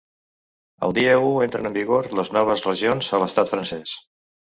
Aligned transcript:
El 0.85 0.93
dia 0.97 1.11
u 1.25 1.27
entren 1.45 1.69
en 1.69 1.75
vigor 1.75 2.09
les 2.21 2.31
noves 2.37 2.65
regions 2.69 3.11
a 3.19 3.21
l’estat 3.25 3.53
francès. 3.53 3.93